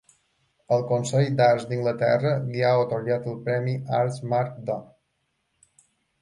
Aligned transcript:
El 0.77 0.85
Consell 0.91 1.27
d'Arts 1.41 1.67
d'Anglaterra 1.71 2.31
li 2.47 2.63
ha 2.69 2.71
atorgat 2.85 3.29
el 3.33 3.37
Premi 3.49 3.77
Artsmark 3.99 4.57
d'Or. 4.71 4.83